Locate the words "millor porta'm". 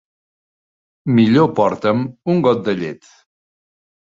1.19-2.01